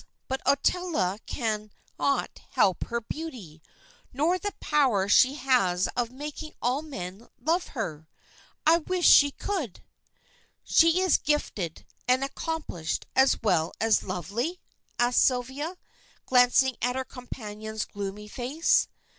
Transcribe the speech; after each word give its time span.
But 0.27 0.41
Ottila 0.47 1.19
cannot 1.27 2.41
help 2.53 2.85
her 2.85 3.01
beauty, 3.01 3.61
nor 4.11 4.39
the 4.39 4.53
power 4.59 5.07
she 5.07 5.35
has 5.35 5.87
of 5.89 6.09
making 6.09 6.55
all 6.59 6.81
men 6.81 7.27
love 7.39 7.67
her. 7.77 8.07
I 8.65 8.77
wish 8.79 9.07
she 9.07 9.29
could!" 9.29 9.81
"She 10.63 11.01
is 11.01 11.17
gifted 11.19 11.85
and 12.07 12.23
accomplished, 12.23 13.05
as 13.15 13.43
well 13.43 13.73
as 13.79 14.01
lovely?" 14.01 14.59
asked 14.97 15.23
Sylvia, 15.23 15.77
glancing 16.25 16.77
at 16.81 16.95
her 16.95 17.05
companion's 17.05 17.85
gloomy 17.85 18.27
face. 18.27 18.87